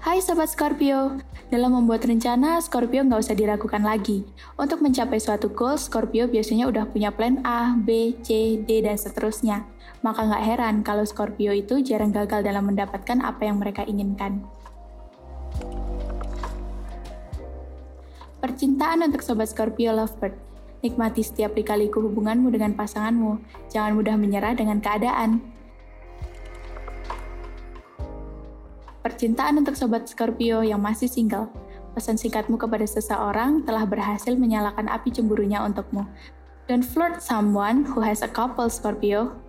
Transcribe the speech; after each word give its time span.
Hai 0.00 0.16
Sobat 0.24 0.48
Scorpio, 0.48 1.20
dalam 1.52 1.76
membuat 1.76 2.08
rencana, 2.08 2.56
Scorpio 2.64 3.04
nggak 3.04 3.20
usah 3.20 3.36
diragukan 3.36 3.84
lagi. 3.84 4.24
Untuk 4.56 4.80
mencapai 4.80 5.20
suatu 5.20 5.52
goal, 5.52 5.76
Scorpio 5.76 6.24
biasanya 6.24 6.72
udah 6.72 6.88
punya 6.88 7.12
plan 7.12 7.44
A, 7.44 7.76
B, 7.76 8.16
C, 8.24 8.56
D, 8.64 8.80
dan 8.80 8.96
seterusnya. 8.96 9.68
Maka 10.00 10.24
nggak 10.24 10.44
heran 10.48 10.80
kalau 10.80 11.04
Scorpio 11.04 11.52
itu 11.52 11.84
jarang 11.84 12.16
gagal 12.16 12.40
dalam 12.40 12.72
mendapatkan 12.72 13.20
apa 13.20 13.44
yang 13.44 13.60
mereka 13.60 13.84
inginkan. 13.84 14.40
Percintaan 18.40 19.04
untuk 19.04 19.20
Sobat 19.20 19.52
Scorpio 19.52 19.92
Lovebird. 19.92 20.32
Nikmati 20.80 21.20
setiap 21.20 21.52
lika-liku 21.52 22.00
hubunganmu 22.00 22.48
dengan 22.48 22.72
pasanganmu. 22.72 23.36
Jangan 23.68 23.92
mudah 23.92 24.16
menyerah 24.16 24.56
dengan 24.56 24.80
keadaan. 24.80 25.44
Percintaan 29.00 29.56
untuk 29.56 29.80
Sobat 29.80 30.04
Scorpio 30.04 30.60
yang 30.60 30.84
masih 30.84 31.08
single. 31.08 31.48
Pesan 31.96 32.20
singkatmu 32.20 32.60
kepada 32.60 32.84
seseorang 32.84 33.64
telah 33.64 33.88
berhasil 33.88 34.36
menyalakan 34.36 34.92
api 34.92 35.08
cemburunya 35.08 35.64
untukmu. 35.64 36.04
Don't 36.68 36.84
flirt 36.84 37.24
someone 37.24 37.88
who 37.88 38.04
has 38.04 38.20
a 38.20 38.28
couple, 38.28 38.68
Scorpio. 38.68 39.40